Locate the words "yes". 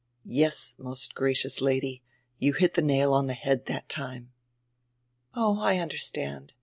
0.25-0.73